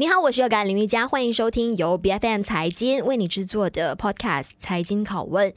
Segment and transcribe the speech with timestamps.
[0.00, 5.50] 你好，我是有感林瑜伽，欢迎收听由 BFM 财经为你制作的 Podcast《财经拷问》。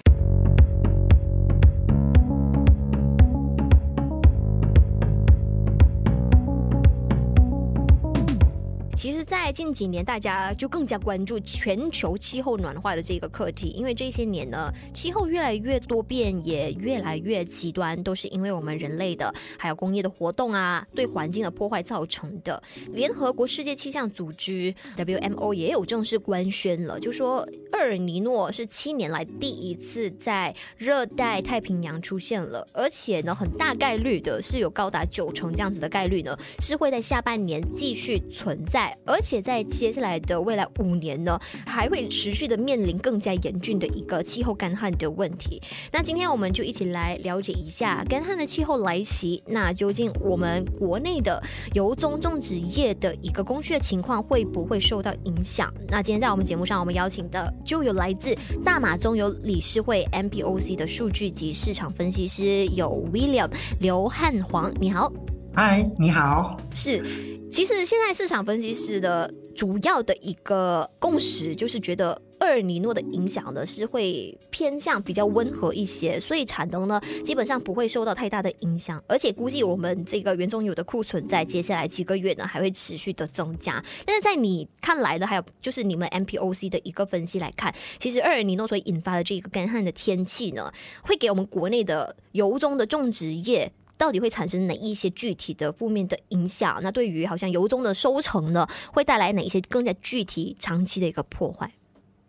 [9.51, 22.61] 近几年，大家就更加关注全球气候暖化的这个课题，因为这些年呢，气候越来越多变，也越来越极端，都是因为我们人类的还有工业的活动啊，对环境的破坏造成的。
[22.93, 27.39] 联合国世界气象组织 WMO 也有正式官宣了，就说
[27.73, 38.95] 厄尔尼诺是七年来第一次在热带太平洋出现了，而且呢，很大概率的是有高达九成这样子的概率呢，是会在下半年继续存在。
[39.05, 45.61] 而且在接下来的未来五年呢，还会持续的面临更加严峻的一个气候干旱的问题。
[45.91, 51.41] 那今天我们就一起来了解一下干旱的气候来袭，那究竟我们国内的
[51.73, 55.73] 油棕种植业的一个供需的情况会不会受到影响？
[55.87, 65.11] 那今天在我们节目上，我们邀请的就有来自大马中油理事会 MPOC 的数据及市场分析师，有 William 刘汉煌，你好。
[65.53, 66.55] 嗨，你好。
[66.73, 67.40] 是。
[67.51, 83.83] 其实现在市场分析师的主要的一个共识就是觉得厄尔尼诺的影响呢是会偏向比较温和一些，所以产能呢基本上不会受到太大的影响，而且估计我们这个原棕油的库存在接下来几个月呢还会持续的增加。
[84.05, 90.71] 但是在你看来呢，还有就是你们 MPOC 的一个分析来看，其实厄尔尼诺所引发的这个干旱的天气呢，
[91.03, 93.71] 会给我们国内的油棕的种植业。
[94.01, 96.79] 到底会产生哪一些具体的负面的影响？
[96.81, 101.71] 那对于好像油棕的收成呢，会带来哪一些更加具体、长期的一个破坏？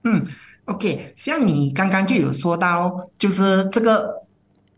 [0.05, 0.23] 嗯
[0.67, 4.21] ，OK，像你刚刚就有说到，就是这个。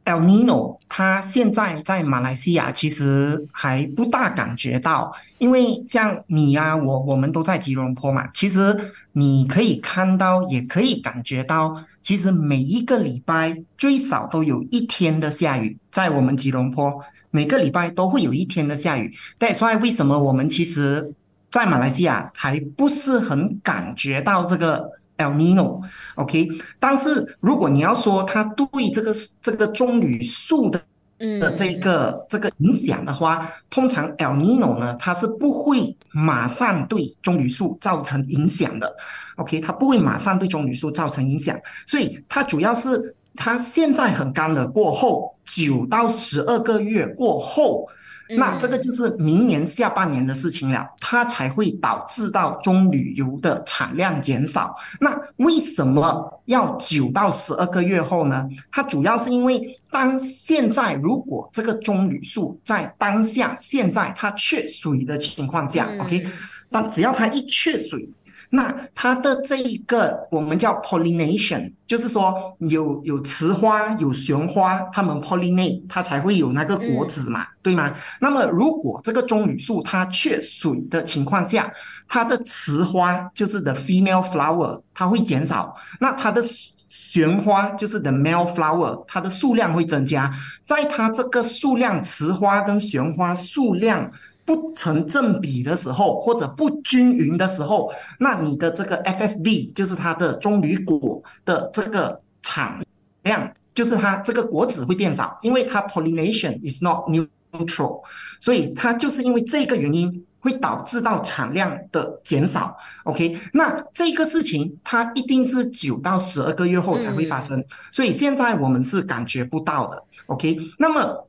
[0.06, 16.92] El Nino，它现在在马来西亚其实还不大感觉到，因为像你呀、我我们都在吉隆坡嘛，其实你可以看到，也可以感觉到，其实每一个礼拜最少都有一天的下雨，在我们吉隆坡，
[17.30, 19.10] 每个礼拜都会有一天的下雨。
[19.38, 21.14] 但，所以为什么我们其实，
[21.50, 26.48] 在马来西亚还不是很感觉到这个？El Nino，OK，
[26.78, 30.78] 但是如果你要说它对这个这个棕榈树的
[31.18, 38.94] 的这个这个影响的话，通常 El Nino 呢，它是不会马上对棕榈树造成影响的
[39.36, 47.88] ，OK，它不会马上对棕榈树造成影响，所以它主要是它现在很干了过后，九到十二个月过后。
[48.30, 54.74] 那这个就是明年下半年的事情了，它才会导致到棕榈油的产量减少。
[55.00, 58.48] 那为什么要九到十二个月后呢？
[58.72, 66.26] 它主要是因为当现在如果这个棕榈树在当下现在它缺水的情况下，OK，
[66.70, 68.08] 但只要它一缺水。
[68.50, 77.92] 那它的这一个我们叫 pollination，就是说有有雌花有雄花，它们 pollinate，它才会有那个果子嘛，对吗？
[78.20, 81.72] 那么如果这个棕榈树它缺水的情况下，
[82.08, 86.42] 它的雌花就是 the female flower，它会减少，那它的
[86.88, 90.32] 雄花就是 the male flower，它的数量会增加，
[90.64, 94.10] 在它这个数量雌花跟雄花数量。
[94.46, 102.84] 不成正比的时候，或者不均匀的时候，那你的这个 FFB 就是它的棕榈果的这个产
[103.22, 108.02] 量，就是它这个果子会变少，因为它 pollination is not neutral，
[108.38, 112.76] 所以它就是因为这个原因会导致到产量的减少。
[113.04, 120.04] OK，那这个事情它一定是九到十二个月后才会发生，嗯，所以现在我们是感觉不到的。
[120.26, 121.26] OK，那么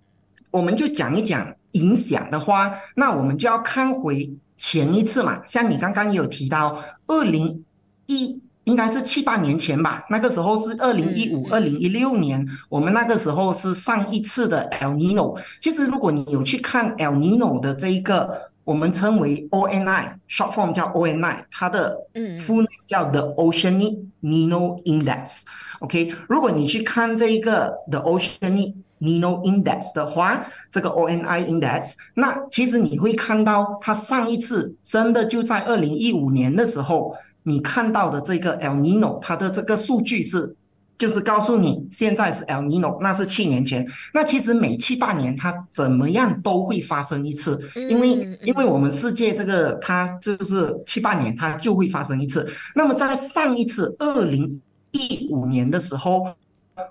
[0.52, 1.56] 我们就讲一讲。
[1.75, 5.41] 影响的话，那我们就要看回前一次嘛。
[5.46, 7.63] 像你刚刚也有提到，二零
[8.08, 15.40] 一应该是七八年前吧，那个时候是二零一五、二零一六年，我们那个时候是上一次的 El Nino。
[15.62, 25.41] 其实如果你有去看 El Nino 的这一个，我们称为 ONI，short form 叫 ONI，它的嗯，full name 叫 The Oceanic Nino Index。
[25.82, 37.14] OK，如果你去看这一个 The Oceanic Nino Index 的话，这个 ONI Index，那其实你会看到，它上一次真的就在二零一五年的时候，
[37.44, 40.56] 你看到的这个 El Nino，它的这个数据是，
[40.97, 43.86] 就是告诉你现在是 El Nino，那是七年前。
[44.14, 52.50] 那其实每七八年它怎么样都会发生一次，因为因为我们世界这个它就是七八年它就会发生一次。
[52.74, 54.62] 那么在上一次二零
[54.92, 56.34] 一五年的时候。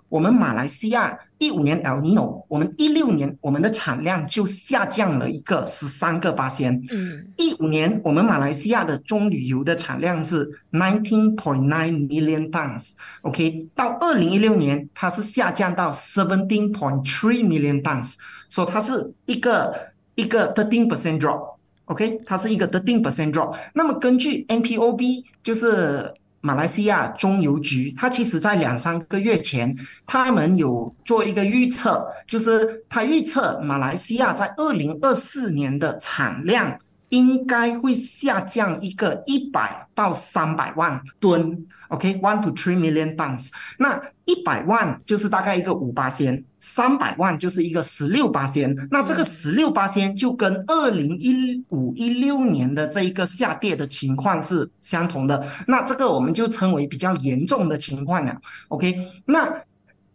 [0.08, 6.72] 我们马来西亚一五年 El Nino，我们一六年我们的产量就下降了一个十三个八仙。
[6.90, 18.14] 嗯，一五年我们马来西亚的棕榈油的产量是 nineteen point nine million tons，OK，到二零一六年它是下降到 seventeen point three million tons，
[18.48, 19.74] 所以它是一个
[20.14, 23.54] 一个 thirteen percent drop，OK，它是一个 thirteen percent drop。
[23.74, 26.14] 那么根据 NPOB 就是。
[26.44, 29.74] 马来西亚中邮局，它其实在两三个月前，
[30.04, 36.78] 他们有做一个预测，就是他预测马来西亚在二零二四年的产量。
[37.10, 41.56] 应该会下降一个一百到三百万吨
[41.94, 43.48] ，OK，one to three million tons。
[43.78, 48.74] 那一百万就是大概一个五八仙，三百万就是一个十六八仙。
[48.90, 55.46] 那这个十六八仙就跟二零一五一六年的这一个下跌的情况是相同的。
[55.66, 58.36] 那这个我们就称为比较严重的情况了
[58.68, 58.96] ，OK。
[59.24, 59.62] 那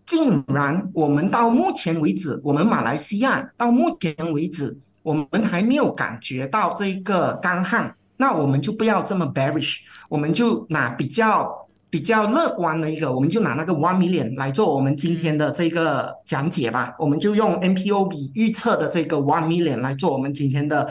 [0.05, 4.77] 竟然我们到目前为止，我们马来西亚到目前为止。
[5.01, 9.77] 我们还没有感觉到这个干旱，那我们就不要这么 bearish，
[10.09, 11.49] 我们就拿比较
[11.89, 16.95] 比较乐观的一个，我们就拿那个 one million 来做我们今天的这个讲解吧。
[16.99, 20.87] 我们就用 NPOB 预测的这个 one million 来做我们今天的，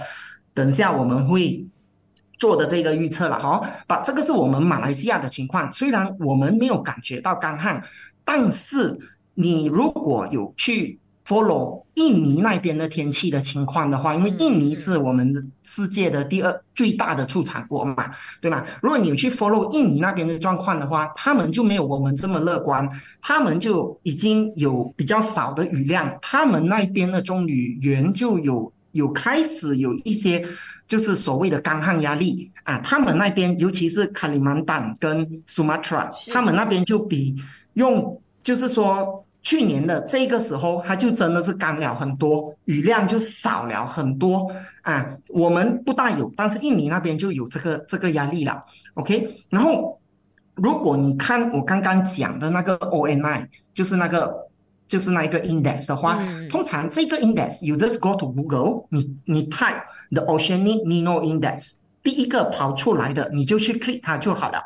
[0.53, 1.67] 等一下我们会
[2.39, 3.39] 做的这个预测了。
[3.39, 7.83] 好，把这个是我们马来西亚的情况，虽然我们没有感觉到干旱，
[8.25, 8.99] 但是
[9.35, 10.99] 你如果有去。
[11.29, 18.11] Follow 印尼那边的天气的情况的话，因为印尼是我们世界的第二最大的出产国嘛，
[18.41, 18.65] 对吗？
[18.81, 22.89] 如果你去 follow 印尼那边的状况的话，他们就没有我们这么乐观，
[23.21, 30.43] 他们就已经有比较少的雨量，他们那边的棕榈园就有有开始有一些
[30.87, 37.35] 就是所谓的干旱压力啊，他们那边尤其是卡里曼丹跟苏马特拉，他们那边就比
[37.75, 39.23] 用就是说。
[39.49, 44.47] 去年的这个时候，它就真的是干了很多，雨量就少了很多
[44.83, 45.07] 啊。
[45.31, 48.63] 我们不大有，但是印尼那边就有这个这个压力了。
[48.93, 49.99] OK，然后
[50.55, 54.49] 如果你看我刚刚讲的那个 ONI，就是那个
[54.87, 59.81] 就是那一个 index 的话，嗯、通常这个 index，you just go to Google，你你 type
[60.11, 61.71] the Oceanic Nino Index，
[62.03, 64.61] 第一个跑出来的你就去 click 它就好了。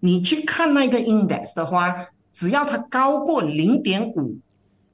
[0.00, 1.94] 你去看那个 index 的话。
[2.36, 4.36] 只要它高过零点五，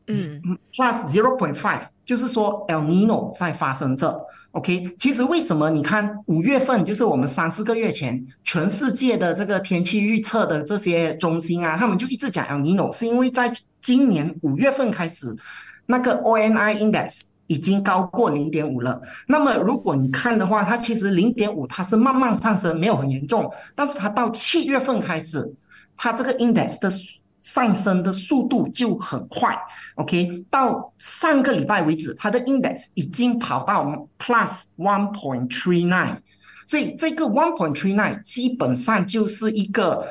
[0.06, 4.16] 嗯，plus zero point five，就是说 El Nino 在发生着。
[4.52, 15.34] OK，其实为什么你看五月份，就是我们三四个月前，全世界的这个天气预测的这些中心啊，他们就一直讲 El Nino，是因为在今年五月份开始，
[15.86, 19.02] 那个 ONI index 已经高过零点五了。
[19.26, 25.52] 那么如果你看的话，它其实零点五它是慢慢上升，没有很严重，但是它到七月份开始，
[25.96, 26.88] 它这个 index 的。
[27.42, 29.54] 上升的速度就很快
[29.96, 33.84] ，OK，到上个礼拜为止，它的 index 已经跑到
[34.18, 36.16] plus one point three nine，
[36.66, 40.06] 所以这个 one point three nine 基本上就是一个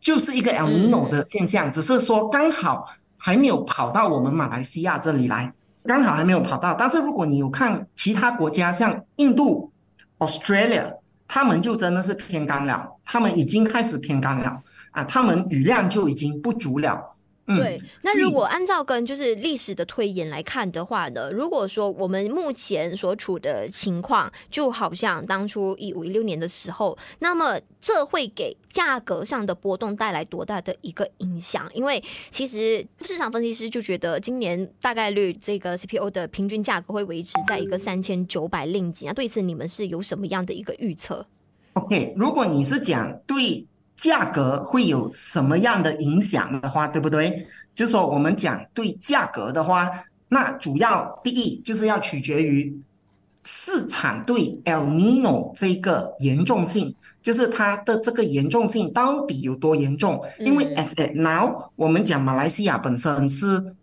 [0.00, 5.52] 就是一个 El Nino 的现象，嗯、只是说刚好还没有跑到我们马来西亚这里来，
[5.84, 6.74] 刚好还没有跑到。
[6.74, 9.72] 但是如果你有看其他国家，像印度、
[10.18, 10.94] Australia，
[11.26, 14.62] 他们就真的是偏干了，他们已经开始偏干了。
[14.96, 17.12] 啊，他们雨量就已经不足了。
[17.48, 17.80] 嗯，对。
[18.02, 31.70] 那如果按照跟就是历史的推演来看的话呢，如果说我们目前所处的情况，就好像当初一五一六年的时候，那么这会给价格上的波动带来多大的一个影响？
[31.74, 39.04] 因为其实市场分析师就觉得今年大概率这个 CPO 的平均价格会维持在一个三千九百令吉。
[39.04, 41.24] 那对此你们是有什么样的一个预测
[41.74, 43.66] ？OK，如果你是讲对。
[43.96, 47.46] 价格会有什么样的影响的话，对不对？
[47.74, 49.90] 就是说我们讲对价格的话，
[50.28, 52.78] 那主要第一就是要取决于
[53.44, 60.22] 市场对 El Nino 这个严重性，就是它的这个严重性到底有多严重？
[60.38, 63.74] 因为 as at now，我们讲马来西亚本身是。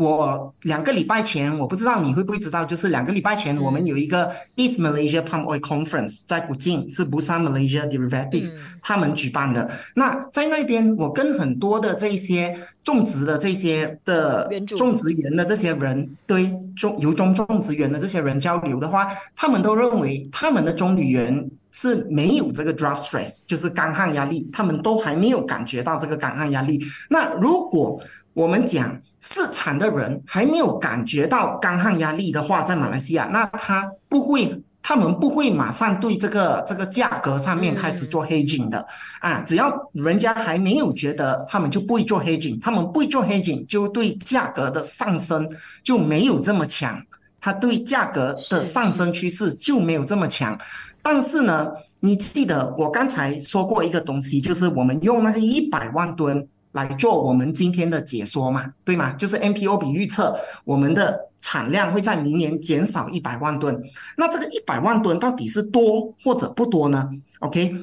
[0.00, 9.70] 我两个礼拜前，我不知道你会不会知道，就是两个礼拜前，我们有一个 East Malaysia Palm Oil Conference 在古晋，是 Bursa Malaysia Derivative 他们举办的。
[9.94, 26.82] 那在那边，我跟很多的这些种植的这些的种植园的这些人，对种油种种植园的这些人交流的话，他们都认为他们的棕榈园是没有这个 drought stress，就是干旱压力，他们都还没有感觉到这个干旱压力。
[27.10, 28.02] 那如果
[28.40, 38.86] 我们讲市场的人还没有感觉到干旱压力的话，在马来西亚，那他不会他们不会马上对这个这个价格上面开始做 hedging 的。
[39.20, 45.46] 啊，只要人家还没有觉得，他们就不会做 hedging，他们不会做 hedging，就对价格的上升
[45.84, 46.98] 就没有这么强，
[47.42, 50.58] 它对价格的上升趋势就没有这么强。
[51.02, 51.70] 但是呢，
[52.00, 59.12] 你记得我刚才说过一个东西，就是我们用那个一百万吨来做我们今天的解说嘛，对吗？
[59.12, 61.28] 就是 MPO 比预测我们的。
[61.42, 63.74] 产量会在明年减少一百万吨，
[64.18, 67.08] 那这个一百万吨到底是多或者不多呢
[67.38, 67.74] ？OK，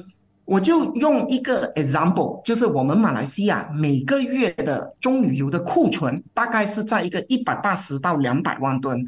[0.44, 9.04] 我就用一个 example，就是我们马来西亚每个月的棕榈油的库存大概是在一个一百八十到两百万吨。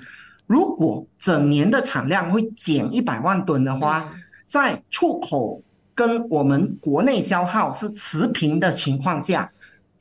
[0.49, 4.13] 如果整年的产量会减一百万吨的话，
[4.49, 5.63] 在出口
[5.95, 9.49] 跟我们国内消耗是持平的情况下，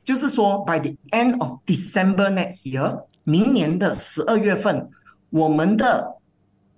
[0.04, 3.04] 就是说 by the end of December next year。
[3.22, 4.88] 明年的十二月份，
[5.28, 6.16] 我们的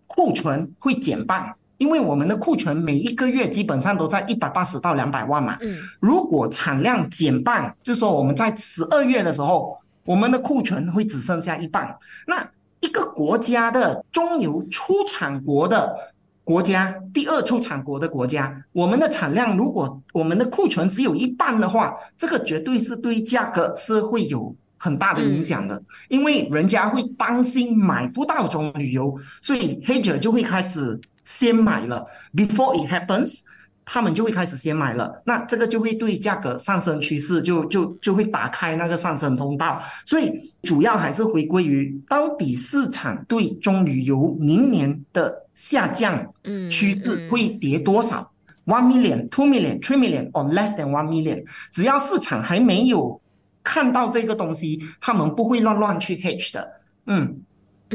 [0.06, 5.56] 库存会减半，因为我们的库存每一个月基本上都在一百八十到两百万嘛。
[5.62, 11.96] 嗯，如果产量减半，就是说我们在十二月的时候，我们的库存会只剩下一半。
[12.26, 12.46] 那
[12.80, 15.96] 一个国家的中油出产国的
[16.44, 24.54] 国家，第二出产国的国家，我们的产量如果我们的库存只有一半的话，这个绝对是对价格是会有。
[24.84, 32.04] 很大的影响的，因为人家会担心买不到棕榈油，所以黑者就会开始先买了。
[32.34, 33.42] Before it happens，
[33.92, 35.22] 他们就会开始先买了。
[35.26, 39.82] 那这个就会对价格上升趋势就就就会打开那个上升通道。
[40.06, 40.32] 所以
[40.62, 46.32] 主要还是回归于到底市场对棕榈油明年的下降
[46.70, 48.32] 趋势会跌多少
[48.64, 51.44] ？One million, two million, three million or less than one million？
[51.70, 53.20] 只要市场还没有。
[53.64, 56.68] 看到这个东西，他们不会乱乱去 hedge 的，
[57.06, 57.42] 嗯。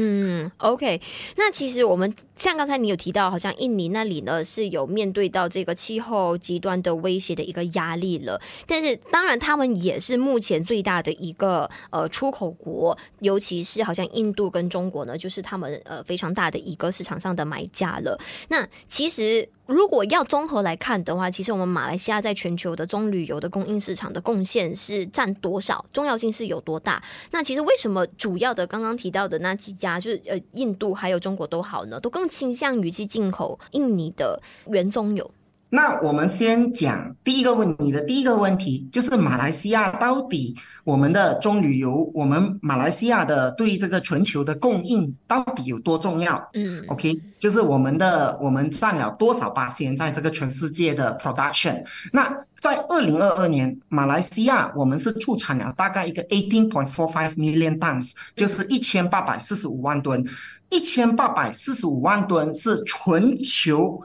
[0.00, 1.00] 嗯，OK，
[1.36, 8.40] 那其实我们像刚才你有提到，好像印尼那里呢是有面对到这个气候极端的威胁的一个压力了。
[8.64, 18.16] 但是当然，他们也是目前最大的一个呃出口国，尤其是好像印度跟中国呢，就是他们呃非常大的一个市场上的买家了。
[18.48, 27.02] 那其实如果要综合来看的话，其实我们马来西亚在全球的棕榈油的供应市场的贡献是占多少，重要性是有多大？
[27.32, 30.00] 那其实为什么主要的刚刚提到的那几家？
[30.00, 35.30] 就是呃，印度还有中国都好呢，都更倾向于去进口印尼的原棕油。
[35.70, 46.42] 那我们先讲第一个问题的第一个问题，就是马来西亚到底我们的棕榈油，我们马来西亚的对这个全球的供应到底有多重要？
[46.54, 51.84] 嗯，OK，就是我们的我们占了多少八仙在这个全世界的 production？
[52.14, 60.24] 那在二零二二年，马来西亚我们是出产了大概一个 eighteen point four five million tons，就是一千八百四十五万吨，
[60.70, 64.02] 一千八百四十五万吨是全球。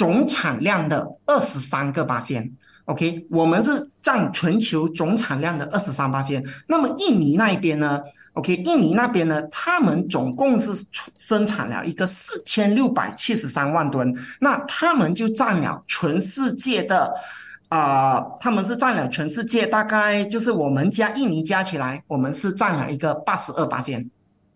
[0.00, 2.50] 总产量的二十三个八仙
[2.86, 6.42] ，OK，我们是占全球总产量的二十三八仙。
[6.66, 8.00] 那么印尼那一边呢
[8.32, 10.72] ？OK，印尼那边呢，他们总共是
[11.18, 17.12] 生产了一个四千六百七十三万吨，那他们就占了全世界的
[17.68, 24.10] 啊、他们是占了全世界大概就是我们加印尼加起来，我们是占了一个八十二八仙。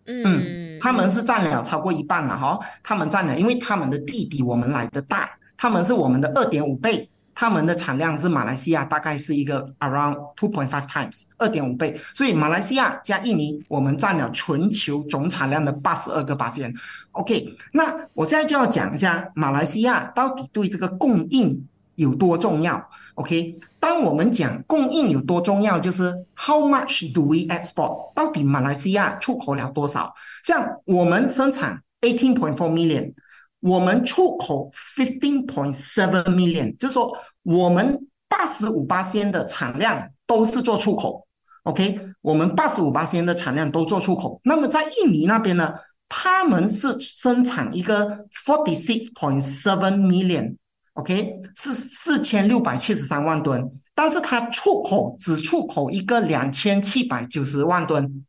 [0.06, 16.72] 嗯，他们是占了超过一半了哈，他们占了，因为他们的地比我们来的大，他们是我们的二点五倍，他们的产量是马来西亚大概是一个 around two point five times 二点五倍，所以马来西亚加印尼，我们占了全球总产量的八十二个巴仙。
[17.12, 22.88] OK，那我现在就要讲一下马来西亚到底对这个供应有多重要。
[23.14, 23.58] OK。
[23.84, 28.14] 当我们讲供应有多重要，就是 How much do we export？
[28.14, 30.10] 到底马来西亚出口了多少？
[30.42, 33.12] 像我们生产 eighteen point four million，
[33.60, 41.26] 我们出口 fifteen point seven million，就是说我们八十五巴仙的产量都是做出口。
[41.64, 44.40] OK，我们八十五巴仙的产量都做出口。
[44.44, 45.74] 那么在印尼那边呢，
[46.08, 50.56] 他们是生产一个 forty six point seven million。
[50.94, 58.24] OK，是四千六百七十三万吨，但是它出口只出口一个两千七百九十万吨，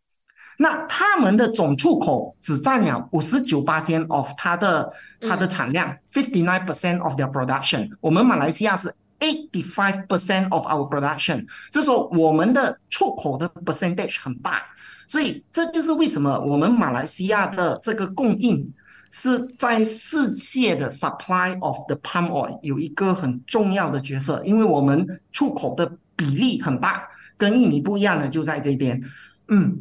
[0.58, 4.92] 那他们的总出口只占了五十九八千 of 它的
[5.22, 7.88] 它的产量，fifty nine percent of their production。
[8.02, 14.64] 我们马来西亚是 eighty five percent of our production，就是说我们的出口的 percentage 很大，
[15.08, 18.74] 所以这就是为什么我们马来西亚的这个供应。
[19.18, 27.08] 是在世界的 supply of the palm oil 有一个很重要的角色，因为我们出口的比例很大，
[27.38, 29.02] 跟印尼不一样的就在这边。
[29.48, 29.74] 嗯，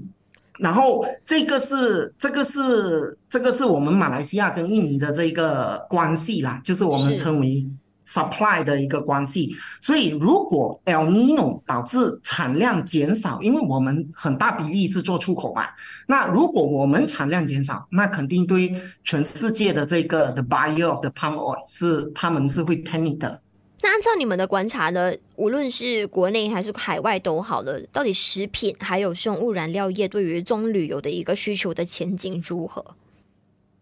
[0.60, 7.66] 然后这个是这个是这个是我们马来西亚跟印尼的这个关系啦，就是我们称为
[8.06, 9.54] supply 的一个关系。
[9.80, 15.66] 所以如果 El Nino 导致产量减少，因为我们很大比例是做出口嘛，
[16.06, 23.40] 那如果我们产量减少，那肯定对全世界的这个 the buyer of the palm oil 是他们是会 panic 的。
[23.82, 32.82] 那按照你们的观察呢，无论是国内还是海外都好了，到底食品还有生物燃料业对于棕榈油的一个需求的前景如何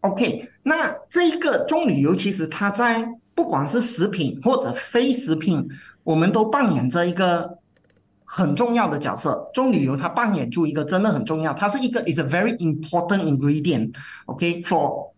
[0.01, 5.69] ？OK，那这一个棕榈油其实它在不管是食品或者非食品，
[6.05, 7.59] 我们都扮演着一个
[8.25, 9.51] 很重要的角色。
[9.55, 13.95] 棕榈油它扮演出一个真的很重要，它是一个 is a very important ingredient。
[14.27, 15.11] OK，for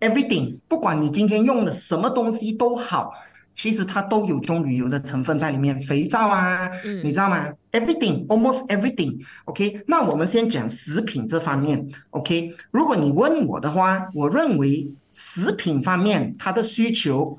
[0.00, 3.12] everything，不管你今天用的什么东西都好。
[3.56, 12.54] 其实它都有棕榈油的成分在里面，肥皂啊，嗯、你知道吗？Everything，almost everything，OK、那我们先讲食品这方面，OK。
[12.70, 17.38] 如果你问我的话，我认为食品方面它的需求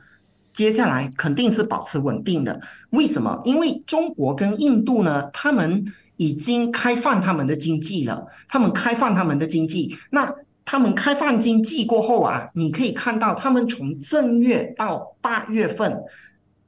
[0.52, 2.60] 接下来肯定是保持稳定的。
[2.90, 3.40] 为什么？
[3.46, 10.34] 因为中国跟印度呢，他们已经开放他们的经济了，他们开放他们的经济，那。
[10.70, 15.98] 他们开放经济过后啊，你可以看到，他们从正月到八月份，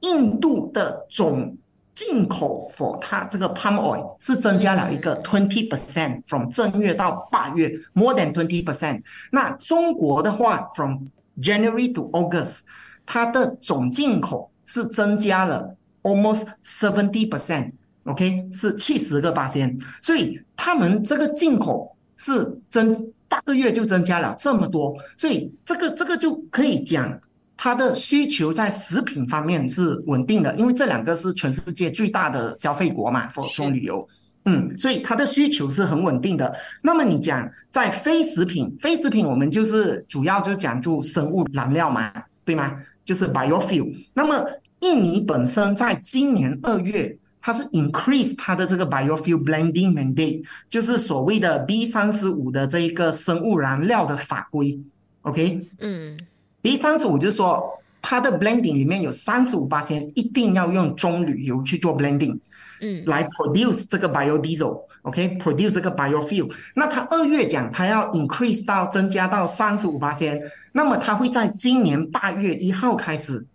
[0.00, 1.54] 印度的总
[1.94, 9.02] 进口 for 它这个 palm oil 是增加了一个 twenty percent from 正月到八月，more than twenty percent。
[9.32, 11.04] 那中国的话，from
[11.38, 12.60] January to August，
[13.04, 19.78] 它的总进口是增加了 almost seventy percent，OK，是七十个八仙。
[20.00, 23.12] 所以他们这个进口是增。
[23.30, 27.16] 八个月就增加了这么多，所以这个这个就可以讲，
[27.56, 34.06] 它的需求在食品方面是稳定的，因为这两个是全世界最大的消费国嘛，for 棕榈油，
[34.46, 36.52] 嗯，所以它的需求是很稳定的。
[36.82, 42.12] 那么你讲在非食品，非食品我们就是主要就讲就生物燃料嘛，
[42.44, 42.74] 对吗？
[43.04, 43.94] 就是 biofuel。
[44.12, 44.44] 那么
[44.80, 47.16] 印尼本身在今年二月。
[47.42, 54.78] 它是 increase 它的这个 biofuel blending mandate，就是所谓的 B 三十五的这一个生物燃料的法规
[55.22, 55.66] ，OK？
[55.78, 56.18] 嗯
[56.60, 57.66] ，B 三十五就是说
[58.02, 62.38] 它的 blending 里面有三十五巴仙一定要用棕榈油去做 blending，
[62.80, 66.52] 嗯，来 produce 这个 biodiesel，OK？produce 这个 biofuel。
[66.74, 70.40] 那它二月讲它要 increase 到增加到三十五巴仙，
[70.72, 73.46] 那么它会在今年八月一号开始。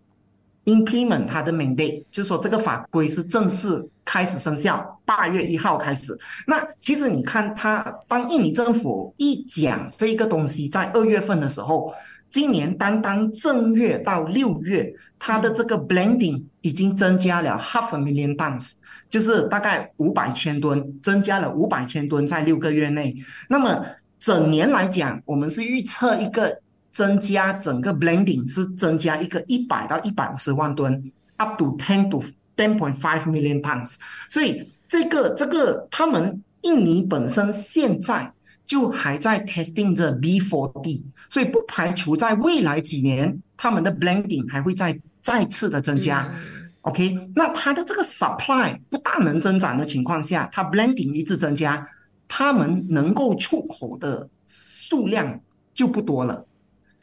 [0.66, 6.18] Implement 它的 mandate，就是说这个法规是正式开始生效，八月一号开始。
[6.46, 11.94] 那其实你看，它当印尼政府一讲这个东西，在二月份的时候，
[12.30, 18.72] 今年单单正月到六月，它的这个 blending 已经增加了 half a million tons，
[19.10, 23.16] 就是大概五百千吨，增加了五百千吨在六个月内。
[23.48, 23.86] 那么
[24.20, 26.60] 整年来讲，我们是预测一个。
[26.96, 32.24] 增加整个 blending 是增加一个一百到一百五十万吨，up to ten to
[32.56, 33.98] ten point five million tons。
[34.30, 38.32] 所以这个这个他们印尼本身现在
[38.66, 46.32] 就还在 testing 着 b for d 所以不排除在未来几年他们的 blending 还会再再次的增加。
[46.34, 51.86] 嗯、OK，那它的这个 supply 不大能增长的情况下，它 blending 一直增加，
[52.30, 55.38] 他们能够出口的数量
[55.74, 56.46] 就不多了。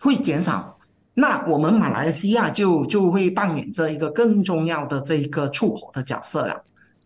[0.02, 0.76] 会减少，
[1.14, 6.60] 那我们马来西亚就就会扮演着一个更重要的这一个出口的角色了。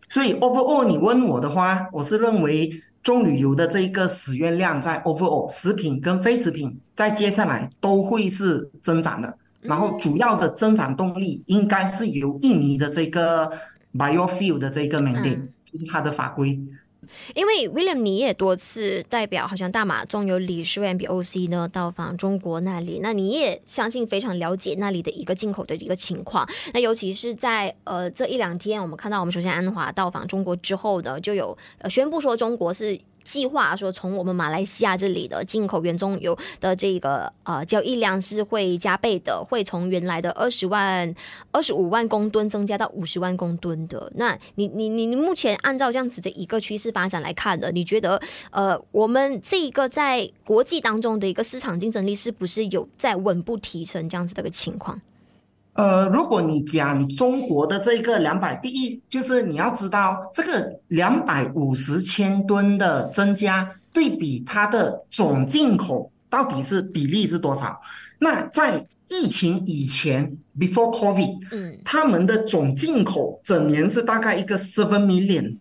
[0.09, 2.71] 所以 overall，你问我的话，我是认为
[3.03, 9.37] 中旅游的这一个使用量在 overall 食品跟非食品在接下来都会是增长的。
[9.61, 13.51] 然后主要的增长动力应该是由印尼的这个
[13.93, 16.59] biofuel 的这个 mandate，就是它的法规。
[17.35, 26.47] 因为 William 你也多次代表好像大马中有理事会 MBOC 呢到访中国那里，那你也相信非常了解那里的一个进口的一个情况。
[26.73, 32.99] 那尤其是在呃这一两天，我们看到我们首先安华到访中国之后呢，就有呃宣布说中国是。
[33.27, 41.13] 计划说，从我们马来西亚这里的进口原棕油的这个呃交易量是会加倍的，会从原来的二十万、
[41.51, 44.09] 二十五万公吨增加到五十万公吨的。
[44.15, 55.01] 那你、你、你、你目前按照这样子的一个趋势发展来看的，你觉得呃我们这一个在国际当中的一个市场竞争力是不是有在稳步提升这样子的一个情况？
[55.77, 67.79] 呃，如果你讲中国的这个两百，第一就是你要知道这个两百五十千吨的增加，对比它的总进口到底是比例是多少？
[68.19, 75.57] 那在疫情以前，before COVID，嗯，他们的总进口整年是大概一个 seven million。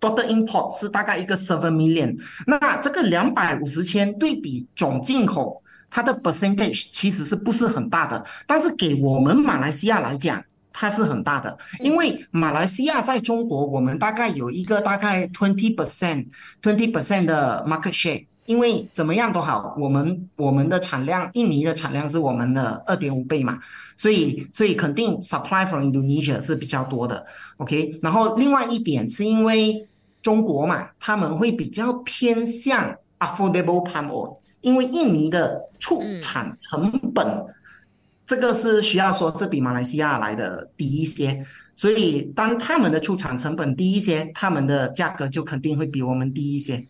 [0.00, 8.24] total import 是大概一个 seven million，那这个两百五十千对比总进口，它的 percentage 其实是不是很大的？
[8.46, 16.26] 但是给我们马来西亚来讲，它是很大的，因为马来西亚在中国，我们大概有一个大概 twenty percent
[16.62, 18.24] twenty percent 的 market share。
[18.46, 23.60] 因为怎么样都好，我们我们的产量，印尼的产量是我们的二点五倍嘛，
[23.96, 27.24] 所以所以肯定 supply from Indonesia 是比较多的
[27.58, 27.96] ，OK。
[28.02, 29.86] 然后另外一点是因为
[30.20, 37.46] 中国嘛，他们会比较偏向 affordable palm oil，因为印尼的出产成本，嗯、
[38.26, 41.44] 这个是需要说是比马来西亚来的低一些，
[41.74, 46.86] 所以当他们的出产成本低一些，他们的价格就肯定会比我们低一些。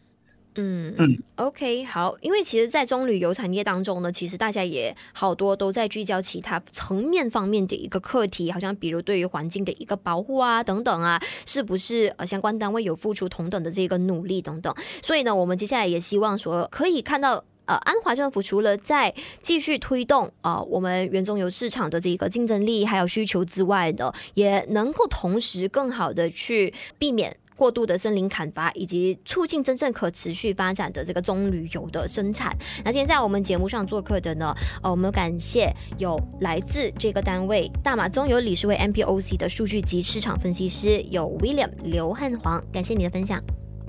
[0.56, 14.74] 嗯嗯，OK，好，因为其实，在中旅游产业当中呢，其实大家也好多都在聚焦其他层面方面的一个课题，好像比如对于环境的一个保护啊等等啊，是不是呃相关单位有付出同等的这个努力等等？
[15.00, 27.36] 所以呢，我们接下来也希望说，可以看到呃安华政府除了在继续推动啊、我们原棕油市场的这个竞争力还有需求之外的，也能够同时更好的去避免。
[27.56, 32.56] 过度的森林砍伐，以及促进真正可持续发展的这个棕榈油的生产。
[32.82, 43.38] 那今天在我们节目上做客的呢，呃，我们感谢有来自这个单位大马棕油理事会 MPOC 的数据及市场分析师，有 William 刘汉煌，感谢你的分享。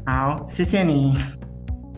[0.06, 1.16] 好，谢谢你。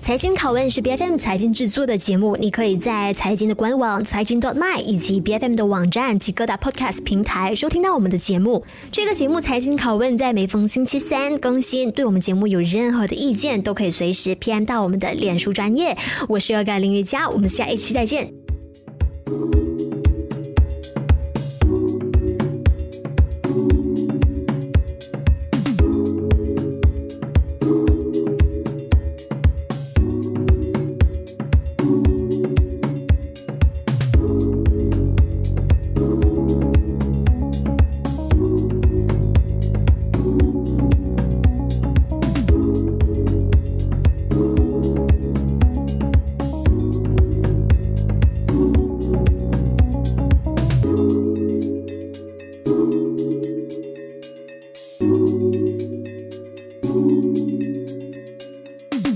[0.03, 8.65] 财经拷问是 BFM 财经制作的节目，你可以在财经的官网财经 .dot.my 以及 BFM 的网站及各大 Podcast 平台收听到我们的节目。
[8.91, 11.89] 这个节目财经拷问在每逢星期三更新。
[11.89, 15.97] 对我们节目有任何的意见，都可以随时 PM 到我们的脸书专业。
[16.27, 18.33] 我是恶感林雨佳，我们下一期再见。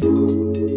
[0.07, 0.76] Música